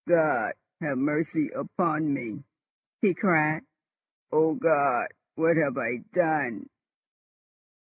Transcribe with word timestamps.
"God 0.07 0.55
have 0.79 0.97
mercy 0.97 1.49
upon 1.49 2.11
me!" 2.11 2.43
he 3.03 3.13
cried. 3.13 3.61
"O 4.31 4.55
God! 4.55 5.09
what 5.35 5.57
have 5.57 5.77
I 5.77 5.97
done?" 6.11 6.71